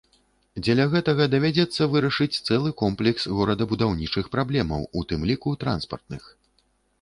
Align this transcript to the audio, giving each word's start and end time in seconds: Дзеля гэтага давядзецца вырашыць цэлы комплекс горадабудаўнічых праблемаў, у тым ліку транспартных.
Дзеля 0.65 0.85
гэтага 0.93 1.27
давядзецца 1.33 1.87
вырашыць 1.93 2.39
цэлы 2.47 2.71
комплекс 2.81 3.27
горадабудаўнічых 3.41 4.25
праблемаў, 4.37 4.81
у 5.01 5.05
тым 5.13 5.29
ліку 5.35 5.55
транспартных. 5.67 6.23